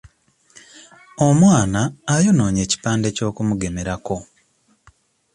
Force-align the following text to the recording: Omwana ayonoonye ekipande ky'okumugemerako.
Omwana 1.27 1.81
ayonoonye 2.15 2.61
ekipande 2.65 3.07
ky'okumugemerako. 3.15 4.17